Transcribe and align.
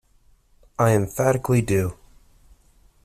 I 0.79 0.93
emphatically 0.95 1.61
do. 1.61 1.93